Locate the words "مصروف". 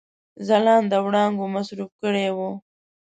1.55-1.91